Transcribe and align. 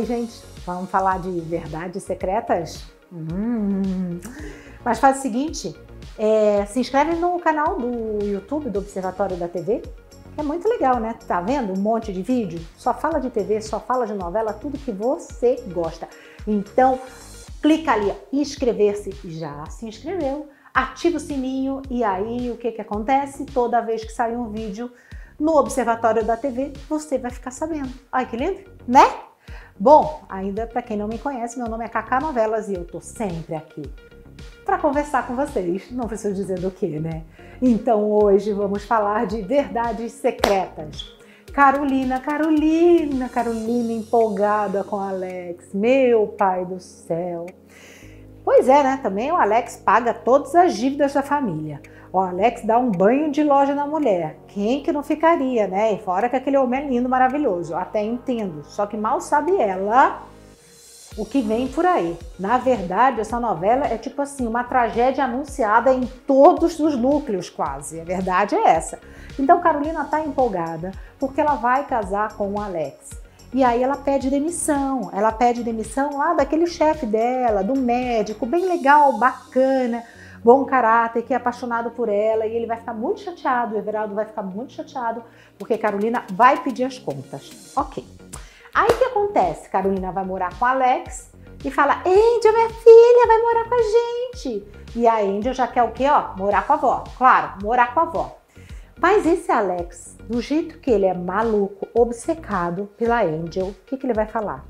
aí, 0.00 0.06
gente? 0.06 0.42
Vamos 0.64 0.90
falar 0.90 1.20
de 1.20 1.30
verdades 1.40 2.02
secretas? 2.02 2.84
Hum. 3.12 4.18
Mas 4.84 4.98
faz 4.98 5.18
o 5.18 5.22
seguinte, 5.22 5.74
é, 6.18 6.64
se 6.66 6.80
inscreve 6.80 7.16
no 7.16 7.38
canal 7.38 7.78
do 7.78 8.24
YouTube 8.24 8.70
do 8.70 8.78
Observatório 8.78 9.36
da 9.36 9.48
TV, 9.48 9.82
é 10.36 10.42
muito 10.42 10.68
legal, 10.68 10.98
né? 10.98 11.14
Tá 11.26 11.40
vendo 11.40 11.72
um 11.72 11.80
monte 11.80 12.12
de 12.12 12.22
vídeo? 12.22 12.60
Só 12.76 12.94
fala 12.94 13.20
de 13.20 13.30
TV, 13.30 13.60
só 13.60 13.78
fala 13.78 14.06
de 14.06 14.14
novela, 14.14 14.52
tudo 14.52 14.78
que 14.78 14.92
você 14.92 15.56
gosta. 15.68 16.08
Então, 16.46 16.98
clica 17.60 17.92
ali, 17.92 18.12
inscrever-se. 18.32 19.10
Já 19.24 19.66
se 19.66 19.86
inscreveu. 19.86 20.48
Ativa 20.72 21.16
o 21.16 21.20
sininho 21.20 21.82
e 21.90 22.04
aí 22.04 22.50
o 22.50 22.56
que, 22.56 22.70
que 22.72 22.80
acontece? 22.80 23.44
Toda 23.44 23.80
vez 23.80 24.04
que 24.04 24.12
sair 24.12 24.36
um 24.36 24.50
vídeo 24.50 24.90
no 25.38 25.56
Observatório 25.56 26.24
da 26.24 26.36
TV, 26.36 26.72
você 26.88 27.18
vai 27.18 27.30
ficar 27.30 27.50
sabendo. 27.50 27.90
Ai, 28.12 28.24
que 28.24 28.36
lindo, 28.36 28.60
né? 28.86 29.29
Bom, 29.80 30.20
ainda 30.28 30.66
para 30.66 30.82
quem 30.82 30.94
não 30.94 31.08
me 31.08 31.16
conhece, 31.18 31.58
meu 31.58 31.66
nome 31.66 31.86
é 31.86 31.88
Cacá 31.88 32.20
Novelas 32.20 32.68
e 32.68 32.74
eu 32.74 32.84
tô 32.84 33.00
sempre 33.00 33.54
aqui 33.54 33.80
para 34.62 34.76
conversar 34.76 35.26
com 35.26 35.34
vocês. 35.34 35.90
Não 35.90 36.06
preciso 36.06 36.34
dizer 36.34 36.60
do 36.60 36.70
que, 36.70 37.00
né? 37.00 37.22
Então 37.62 38.12
hoje 38.12 38.52
vamos 38.52 38.84
falar 38.84 39.26
de 39.26 39.40
verdades 39.40 40.12
secretas. 40.12 41.10
Carolina, 41.50 42.20
Carolina, 42.20 43.26
Carolina 43.30 43.90
empolgada 43.90 44.84
com 44.84 44.96
Alex. 44.96 45.72
Meu 45.72 46.28
pai 46.28 46.66
do 46.66 46.78
céu. 46.78 47.46
Pois 48.44 48.68
é, 48.68 48.82
né? 48.82 49.00
Também 49.02 49.32
o 49.32 49.36
Alex 49.36 49.76
paga 49.76 50.12
todas 50.12 50.54
as 50.54 50.76
dívidas 50.76 51.14
da 51.14 51.22
família. 51.22 51.80
O 52.12 52.18
Alex 52.18 52.64
dá 52.64 52.76
um 52.76 52.90
banho 52.90 53.30
de 53.30 53.44
loja 53.44 53.74
na 53.74 53.86
mulher. 53.86 54.36
Quem 54.48 54.82
que 54.82 54.92
não 54.92 55.02
ficaria, 55.02 55.68
né? 55.68 55.92
E 55.92 55.98
fora 55.98 56.28
que 56.28 56.34
aquele 56.34 56.56
homem 56.56 56.80
é 56.80 56.86
lindo, 56.88 57.08
maravilhoso. 57.08 57.76
Até 57.76 58.02
entendo. 58.02 58.64
Só 58.64 58.84
que 58.84 58.96
mal 58.96 59.20
sabe 59.20 59.56
ela 59.56 60.22
o 61.16 61.24
que 61.24 61.40
vem 61.40 61.68
por 61.68 61.86
aí. 61.86 62.16
Na 62.38 62.58
verdade, 62.58 63.20
essa 63.20 63.38
novela 63.38 63.86
é 63.86 63.96
tipo 63.96 64.22
assim, 64.22 64.46
uma 64.46 64.64
tragédia 64.64 65.24
anunciada 65.24 65.92
em 65.92 66.04
todos 66.26 66.80
os 66.80 66.96
núcleos, 66.96 67.48
quase. 67.48 68.00
A 68.00 68.04
verdade 68.04 68.56
é 68.56 68.70
essa. 68.70 68.98
Então, 69.38 69.60
Carolina 69.60 70.04
tá 70.04 70.20
empolgada 70.20 70.92
porque 71.18 71.40
ela 71.40 71.54
vai 71.54 71.86
casar 71.86 72.36
com 72.36 72.52
o 72.54 72.60
Alex. 72.60 73.20
E 73.52 73.62
aí 73.62 73.82
ela 73.82 73.96
pede 73.96 74.30
demissão. 74.30 75.10
Ela 75.12 75.30
pede 75.30 75.62
demissão 75.62 76.16
lá 76.16 76.34
daquele 76.34 76.66
chefe 76.66 77.06
dela, 77.06 77.62
do 77.62 77.78
médico, 77.78 78.46
bem 78.46 78.66
legal, 78.66 79.18
bacana, 79.18 80.02
bom 80.42 80.64
caráter, 80.64 81.22
que 81.22 81.32
é 81.32 81.36
apaixonado 81.36 81.90
por 81.90 82.08
ela. 82.08 82.46
E 82.46 82.54
ele 82.54 82.66
vai 82.66 82.76
ficar 82.76 82.94
muito 82.94 83.20
chateado, 83.20 83.74
o 83.74 83.78
Everaldo 83.78 84.14
vai 84.14 84.24
ficar 84.24 84.42
muito 84.42 84.72
chateado, 84.72 85.22
porque 85.58 85.78
Carolina 85.78 86.24
vai 86.32 86.62
pedir 86.62 86.84
as 86.84 86.98
contas. 86.98 87.72
Ok. 87.76 88.04
Aí 88.74 88.88
o 88.88 88.98
que 88.98 89.04
acontece? 89.04 89.68
Carolina 89.68 90.12
vai 90.12 90.24
morar 90.24 90.56
com 90.58 90.64
Alex 90.64 91.30
e 91.64 91.70
fala: 91.70 92.02
Angel, 92.06 92.52
minha 92.52 92.68
filha, 92.70 93.26
vai 93.26 93.38
morar 93.38 93.68
com 93.68 93.74
a 93.74 93.82
gente. 93.82 94.66
E 94.96 95.06
a 95.06 95.18
Angel 95.18 95.54
já 95.54 95.66
quer 95.66 95.82
o 95.82 95.92
quê? 95.92 96.06
Ó, 96.08 96.36
morar 96.36 96.66
com 96.66 96.72
a 96.72 96.76
avó. 96.76 97.04
Claro, 97.16 97.52
morar 97.62 97.94
com 97.94 98.00
a 98.00 98.02
avó. 98.04 98.36
Mas 99.00 99.24
esse 99.24 99.50
Alex, 99.50 100.16
do 100.28 100.42
jeito 100.42 100.78
que 100.78 100.90
ele 100.90 101.06
é 101.06 101.14
maluco, 101.14 101.88
obcecado 101.94 102.88
pela 102.98 103.22
Angel, 103.22 103.68
o 103.68 103.74
que, 103.86 103.96
que 103.96 104.06
ele 104.06 104.12
vai 104.12 104.26
falar? 104.26 104.64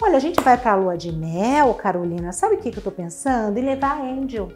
Olha, 0.00 0.16
a 0.16 0.20
gente 0.20 0.40
vai 0.42 0.58
pra 0.58 0.74
lua 0.74 0.96
de 0.96 1.12
mel, 1.12 1.72
Carolina. 1.74 2.32
Sabe 2.32 2.56
o 2.56 2.58
que, 2.58 2.70
que 2.70 2.78
eu 2.78 2.82
tô 2.82 2.90
pensando? 2.90 3.58
Em 3.58 3.64
levar 3.64 3.98
a 3.98 4.02
Angel. 4.02 4.50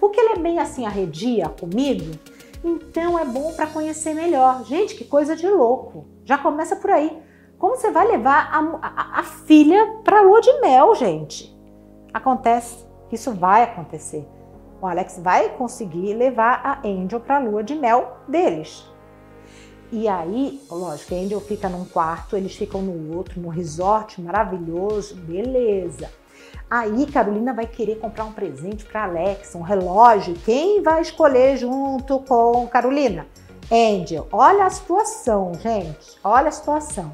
Porque 0.00 0.20
ele 0.20 0.34
é 0.34 0.38
bem 0.38 0.58
assim 0.58 0.86
arredia 0.86 1.48
comigo. 1.48 2.18
Então 2.64 3.18
é 3.18 3.24
bom 3.24 3.52
para 3.52 3.66
conhecer 3.66 4.14
melhor. 4.14 4.64
Gente, 4.64 4.94
que 4.94 5.04
coisa 5.04 5.36
de 5.36 5.48
louco. 5.48 6.06
Já 6.24 6.36
começa 6.38 6.76
por 6.76 6.90
aí. 6.90 7.22
Como 7.58 7.76
você 7.76 7.90
vai 7.90 8.06
levar 8.06 8.50
a, 8.52 8.86
a, 8.86 9.20
a 9.20 9.22
filha 9.22 9.98
pra 10.04 10.20
lua 10.20 10.40
de 10.40 10.60
mel, 10.60 10.94
gente? 10.94 11.56
Acontece 12.12 12.84
isso 13.10 13.32
vai 13.32 13.62
acontecer 13.62 14.26
o 14.80 14.86
Alex 14.86 15.18
vai 15.22 15.50
conseguir 15.56 16.14
levar 16.14 16.60
a 16.64 16.86
Angel 16.86 17.20
para 17.20 17.38
lua 17.38 17.62
de 17.62 17.74
mel 17.74 18.18
deles. 18.28 18.84
E 19.90 20.08
aí, 20.08 20.60
lógico, 20.70 21.14
a 21.14 21.18
Angel 21.18 21.40
fica 21.40 21.68
num 21.68 21.84
quarto, 21.84 22.36
eles 22.36 22.54
ficam 22.56 22.82
no 22.82 23.16
outro, 23.16 23.40
no 23.40 23.48
resort 23.48 24.20
maravilhoso, 24.20 25.14
beleza. 25.16 26.10
Aí 26.68 27.06
Carolina 27.06 27.52
vai 27.52 27.66
querer 27.66 27.96
comprar 27.96 28.24
um 28.24 28.32
presente 28.32 28.84
para 28.84 29.04
Alex, 29.04 29.54
um 29.54 29.62
relógio. 29.62 30.34
Quem 30.44 30.82
vai 30.82 31.00
escolher 31.00 31.56
junto 31.56 32.18
com 32.20 32.66
Carolina? 32.66 33.26
Angel. 33.70 34.26
Olha 34.32 34.64
a 34.64 34.70
situação, 34.70 35.52
gente. 35.54 36.18
Olha 36.24 36.48
a 36.48 36.52
situação. 36.52 37.12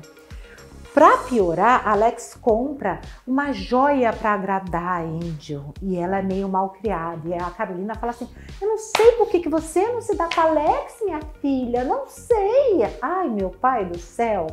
Para 0.95 1.17
piorar, 1.19 1.89
Alex 1.89 2.37
compra 2.39 3.01
uma 3.27 3.51
joia 3.53 4.13
para 4.13 4.35
agradar 4.35 5.01
a 5.01 5.03
Angel 5.03 5.73
e 5.81 5.97
ela 5.97 6.19
é 6.19 6.23
meio 6.23 6.49
mal 6.51 6.69
criada. 6.69 7.29
E 7.29 7.34
a 7.34 7.51
Carolina 7.51 7.95
fala 7.95 8.11
assim: 8.11 8.29
Eu 8.61 8.69
não 8.69 8.77
sei 8.77 9.13
por 9.13 9.29
que, 9.29 9.41
que 9.41 9.49
você 9.49 9.89
não 9.89 10.03
se 10.03 10.15
dá 10.15 10.29
com 10.29 10.41
Alex, 10.43 10.97
minha 11.03 11.21
filha, 11.41 11.83
não 11.84 12.07
sei. 12.07 12.83
Ai, 13.01 13.29
meu 13.31 13.49
pai 13.49 13.87
do 13.87 13.99
céu. 13.99 14.47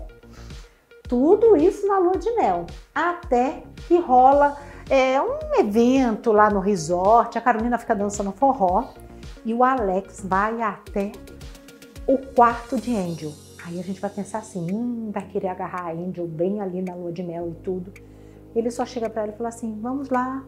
Tudo 1.10 1.58
isso 1.58 1.86
na 1.88 2.00
lua 2.00 2.18
de 2.18 2.32
mel. 2.36 2.66
Até 2.96 3.64
que 3.88 3.98
rola 3.98 4.58
é, 4.90 5.22
um 5.22 5.60
evento 5.60 6.32
lá 6.32 6.50
no 6.50 6.60
resort, 6.60 7.38
a 7.38 7.42
Carolina 7.42 7.78
fica 7.78 7.96
dançando 7.96 8.32
forró 8.32 8.90
e 9.46 9.54
o 9.54 9.64
Alex 9.64 10.22
vai 10.26 10.62
até 10.62 11.12
o 12.08 12.18
quarto 12.18 12.76
de 12.80 12.96
Angel 12.96 13.32
Aí 13.70 13.80
a 13.80 13.84
gente 13.84 14.02
vai 14.02 14.10
pensar 14.10 14.40
assim, 14.40 14.72
hum, 14.72 15.12
vai 15.14 15.28
querer 15.28 15.50
agarrar 15.50 15.90
a 15.90 15.92
Angel 15.92 16.26
bem 16.26 16.60
ali 16.60 16.82
na 16.82 16.96
lua 16.96 17.12
de 17.12 17.22
mel 17.22 17.50
e 17.50 17.64
tudo. 17.64 17.94
Ele 18.56 18.72
só 18.72 18.84
chega 18.84 19.08
para 19.08 19.24
ela 19.24 19.32
e 19.32 19.38
fala 19.38 19.50
assim, 19.50 19.80
vamos 19.80 20.10
lá, 20.10 20.44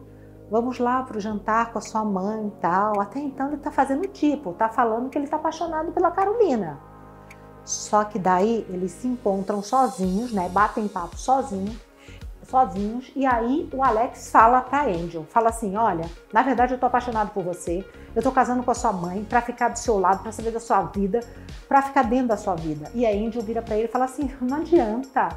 vamos 0.50 0.80
lá 0.80 1.04
pro 1.04 1.20
jantar 1.20 1.72
com 1.72 1.78
a 1.78 1.80
sua 1.80 2.04
mãe 2.04 2.48
e 2.48 2.60
tal. 2.60 3.00
Até 3.00 3.20
então 3.20 3.46
ele 3.46 3.58
tá 3.58 3.70
fazendo 3.70 4.08
tipo, 4.08 4.52
tá 4.54 4.68
falando 4.68 5.08
que 5.08 5.16
ele 5.16 5.28
tá 5.28 5.36
apaixonado 5.36 5.92
pela 5.92 6.10
Carolina. 6.10 6.80
Só 7.64 8.02
que 8.02 8.18
daí 8.18 8.66
eles 8.68 8.90
se 8.90 9.06
encontram 9.06 9.62
sozinhos, 9.62 10.32
né? 10.32 10.48
Batem 10.48 10.88
papo 10.88 11.16
sozinhos 11.16 11.76
sozinhos. 12.44 13.10
E 13.14 13.24
aí 13.26 13.68
o 13.72 13.82
Alex 13.82 14.30
fala 14.30 14.60
pra 14.60 14.86
Angel, 14.86 15.24
fala 15.28 15.48
assim, 15.50 15.76
olha, 15.76 16.04
na 16.32 16.42
verdade 16.42 16.74
eu 16.74 16.78
tô 16.78 16.86
apaixonado 16.86 17.30
por 17.30 17.42
você, 17.42 17.84
eu 18.14 18.22
tô 18.22 18.30
casando 18.30 18.62
com 18.62 18.70
a 18.70 18.74
sua 18.74 18.92
mãe 18.92 19.24
para 19.24 19.40
ficar 19.40 19.68
do 19.68 19.78
seu 19.78 19.98
lado, 19.98 20.22
para 20.22 20.32
saber 20.32 20.50
da 20.50 20.60
sua 20.60 20.82
vida, 20.82 21.20
para 21.68 21.82
ficar 21.82 22.02
dentro 22.02 22.28
da 22.28 22.36
sua 22.36 22.54
vida. 22.54 22.90
E 22.94 23.06
a 23.06 23.10
Angel 23.10 23.42
vira 23.42 23.62
para 23.62 23.76
ele 23.76 23.86
e 23.86 23.90
fala 23.90 24.04
assim, 24.04 24.30
não 24.40 24.58
adianta, 24.58 25.28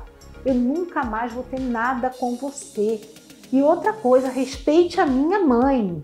eu 0.45 0.53
nunca 0.53 1.03
mais 1.03 1.33
vou 1.33 1.43
ter 1.43 1.59
nada 1.59 2.09
com 2.09 2.35
você. 2.35 3.01
E 3.51 3.61
outra 3.61 3.93
coisa, 3.93 4.29
respeite 4.29 4.99
a 4.99 5.05
minha 5.05 5.39
mãe. 5.39 6.03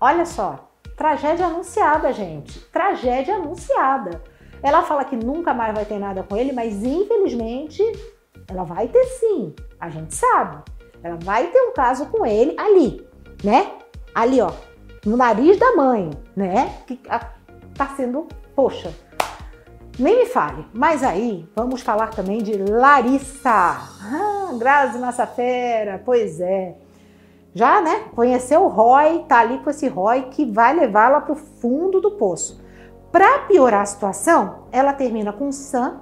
Olha 0.00 0.26
só, 0.26 0.70
tragédia 0.96 1.46
anunciada, 1.46 2.12
gente. 2.12 2.60
Tragédia 2.66 3.36
anunciada. 3.36 4.22
Ela 4.62 4.82
fala 4.82 5.04
que 5.04 5.16
nunca 5.16 5.54
mais 5.54 5.74
vai 5.74 5.84
ter 5.84 5.98
nada 5.98 6.22
com 6.22 6.36
ele, 6.36 6.52
mas 6.52 6.84
infelizmente 6.84 7.82
ela 8.50 8.64
vai 8.64 8.88
ter 8.88 9.04
sim, 9.04 9.54
a 9.78 9.88
gente 9.88 10.14
sabe. 10.14 10.58
Ela 11.02 11.16
vai 11.22 11.46
ter 11.46 11.60
um 11.62 11.72
caso 11.72 12.06
com 12.06 12.26
ele 12.26 12.54
ali, 12.58 13.06
né? 13.42 13.72
Ali, 14.14 14.40
ó, 14.40 14.50
no 15.06 15.16
nariz 15.16 15.58
da 15.58 15.74
mãe, 15.76 16.10
né? 16.36 16.74
Que 16.86 16.96
tá 16.96 17.86
sendo, 17.96 18.26
poxa, 18.54 18.92
nem 19.98 20.18
me 20.18 20.26
fale. 20.26 20.66
Mas 20.74 21.02
aí, 21.02 21.48
vamos 21.54 21.80
falar 21.80 22.08
também 22.08 22.42
de 22.42 22.56
Larissa. 22.56 23.50
Ah, 23.50 24.50
Grazi 24.58 24.98
Massafera, 24.98 26.02
pois 26.04 26.40
é. 26.40 26.76
Já, 27.54 27.80
né? 27.80 28.04
Conheceu 28.14 28.62
o 28.62 28.68
Roy, 28.68 29.24
tá 29.26 29.40
ali 29.40 29.58
com 29.58 29.70
esse 29.70 29.88
Roy 29.88 30.22
que 30.30 30.44
vai 30.44 30.74
levá-la 30.74 31.20
pro 31.20 31.34
fundo 31.34 32.00
do 32.00 32.12
poço. 32.12 32.60
Para 33.10 33.40
piorar 33.40 33.82
a 33.82 33.86
situação, 33.86 34.64
ela 34.70 34.92
termina 34.92 35.32
com 35.32 35.48
o 35.48 35.52
Sam 35.52 36.00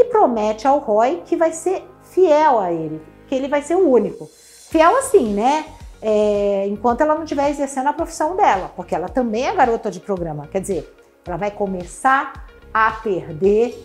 e 0.00 0.04
promete 0.06 0.66
ao 0.66 0.78
Roy 0.78 1.22
que 1.24 1.36
vai 1.36 1.52
ser 1.52 1.84
fiel 2.02 2.58
a 2.58 2.72
ele, 2.72 3.00
que 3.28 3.34
ele 3.34 3.48
vai 3.48 3.62
ser 3.62 3.76
o 3.76 3.88
único. 3.88 4.28
Fiel 4.70 4.96
assim, 4.98 5.34
né? 5.34 5.66
É, 6.02 6.66
enquanto 6.68 7.02
ela 7.02 7.14
não 7.14 7.24
estiver 7.24 7.50
exercendo 7.50 7.88
a 7.88 7.92
profissão 7.92 8.34
dela, 8.34 8.72
porque 8.74 8.94
ela 8.94 9.08
também 9.08 9.46
é 9.46 9.54
garota 9.54 9.90
de 9.90 10.00
programa. 10.00 10.48
Quer 10.50 10.60
dizer, 10.60 10.96
ela 11.26 11.36
vai 11.36 11.50
começar 11.50 12.46
a 12.72 12.90
perder 12.92 13.84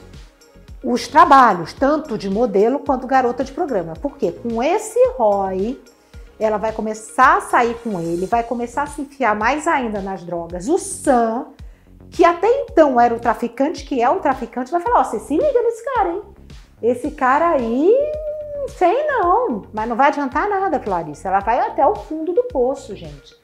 os 0.84 1.08
trabalhos, 1.08 1.74
tanto 1.74 2.18
de 2.18 2.30
modelo 2.30 2.80
quanto 2.80 3.08
garota 3.08 3.44
de 3.44 3.52
programa. 3.52 3.94
Porque 4.02 4.32
com 4.32 4.62
esse 4.62 5.00
ROI, 5.18 5.82
ela 6.40 6.58
vai 6.58 6.72
começar 6.72 7.38
a 7.38 7.42
sair 7.42 7.76
com 7.84 8.00
ele, 8.00 8.26
vai 8.26 8.44
começar 8.44 8.84
a 8.84 8.88
se 8.88 9.02
enfiar 9.02 9.36
mais 9.36 9.68
ainda 9.68 10.00
nas 10.02 10.24
drogas. 10.24 10.68
O 10.68 10.78
Sam, 10.78 11.48
que 12.12 12.24
até 12.24 12.48
então 12.64 13.00
era 13.00 13.14
o 13.14 13.20
traficante, 13.20 13.86
que 13.86 14.02
é 14.02 14.10
o 14.10 14.20
traficante, 14.20 14.72
vai 14.72 14.82
falar: 14.82 15.02
Ó, 15.02 15.04
você 15.04 15.20
se 15.20 15.36
liga 15.36 15.62
nesse 15.62 15.84
cara, 15.84 16.10
hein? 16.10 16.22
Esse 16.82 17.12
cara 17.12 17.50
aí, 17.50 17.94
sei 18.78 19.06
não, 19.08 19.64
mas 19.74 19.88
não 19.88 19.96
vai 19.96 20.08
adiantar 20.08 20.50
nada 20.50 20.80
para 20.80 20.92
Larissa. 20.92 21.28
Ela 21.28 21.40
vai 21.40 21.60
até 21.60 21.86
o 21.86 21.96
fundo 21.96 22.34
do 22.34 22.44
poço, 22.44 22.96
gente. 22.96 23.36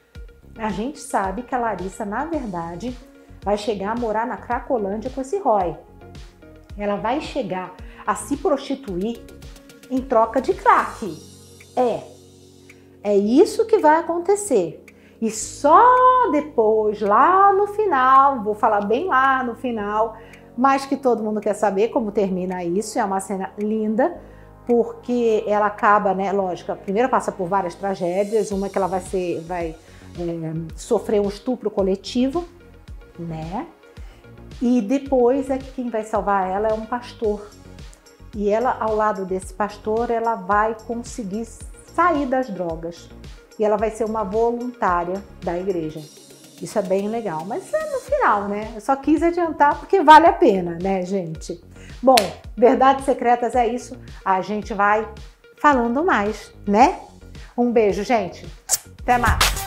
A 0.57 0.69
gente 0.69 0.99
sabe 0.99 1.43
que 1.43 1.55
a 1.55 1.57
Larissa, 1.57 2.05
na 2.05 2.25
verdade, 2.25 2.95
vai 3.43 3.57
chegar 3.57 3.91
a 3.91 3.99
morar 3.99 4.27
na 4.27 4.37
Cracolândia 4.37 5.09
com 5.09 5.21
esse 5.21 5.39
Roy. 5.39 5.75
Ela 6.77 6.97
vai 6.97 7.21
chegar 7.21 7.73
a 8.05 8.15
se 8.15 8.37
prostituir 8.37 9.21
em 9.89 10.01
troca 10.01 10.41
de 10.41 10.53
crack. 10.53 11.17
É. 11.75 12.01
É 13.03 13.15
isso 13.17 13.65
que 13.65 13.79
vai 13.79 13.99
acontecer. 13.99 14.83
E 15.21 15.29
só 15.29 15.79
depois, 16.31 16.99
lá 16.99 17.53
no 17.53 17.67
final, 17.67 18.41
vou 18.41 18.55
falar 18.55 18.81
bem 18.81 19.05
lá 19.05 19.43
no 19.43 19.53
final, 19.53 20.17
mas 20.57 20.83
que 20.87 20.97
todo 20.97 21.21
mundo 21.21 21.39
quer 21.39 21.53
saber 21.53 21.89
como 21.89 22.11
termina 22.11 22.63
isso. 22.63 22.97
É 22.97 23.05
uma 23.05 23.19
cena 23.19 23.51
linda, 23.55 24.19
porque 24.65 25.43
ela 25.45 25.67
acaba, 25.67 26.15
né? 26.15 26.31
Lógico, 26.31 26.75
primeiro 26.75 27.07
passa 27.07 27.31
por 27.31 27.47
várias 27.47 27.75
tragédias. 27.75 28.49
Uma 28.49 28.67
que 28.67 28.75
ela 28.79 28.87
vai 28.87 28.99
ser, 28.99 29.41
vai 29.41 29.75
é, 30.17 30.75
sofrer 30.75 31.21
um 31.21 31.27
estupro 31.27 31.69
coletivo, 31.69 32.43
né? 33.19 33.67
E 34.59 34.81
depois 34.81 35.51
é 35.51 35.59
que 35.59 35.71
quem 35.71 35.89
vai 35.91 36.03
salvar 36.03 36.49
ela 36.49 36.67
é 36.69 36.73
um 36.73 36.85
pastor. 36.85 37.47
E 38.35 38.49
ela, 38.49 38.75
ao 38.79 38.95
lado 38.95 39.23
desse 39.25 39.53
pastor, 39.53 40.09
ela 40.09 40.33
vai 40.33 40.75
conseguir 40.87 41.45
sair 41.45 42.25
das 42.25 42.49
drogas 42.49 43.07
e 43.61 43.63
ela 43.63 43.77
vai 43.77 43.91
ser 43.91 44.05
uma 44.05 44.23
voluntária 44.23 45.23
da 45.43 45.55
igreja. 45.55 46.01
Isso 46.59 46.79
é 46.79 46.81
bem 46.81 47.07
legal, 47.07 47.45
mas 47.45 47.71
é 47.71 47.91
no 47.91 47.99
final, 47.99 48.47
né? 48.47 48.71
Eu 48.73 48.81
só 48.81 48.95
quis 48.95 49.21
adiantar 49.21 49.77
porque 49.77 50.01
vale 50.01 50.25
a 50.25 50.33
pena, 50.33 50.79
né, 50.81 51.05
gente? 51.05 51.63
Bom, 52.01 52.15
verdades 52.57 53.05
secretas 53.05 53.53
é 53.53 53.67
isso. 53.67 53.95
A 54.25 54.41
gente 54.41 54.73
vai 54.73 55.07
falando 55.59 56.03
mais, 56.03 56.51
né? 56.67 57.01
Um 57.55 57.71
beijo, 57.71 58.03
gente. 58.03 58.47
Até 58.99 59.19
mais. 59.19 59.60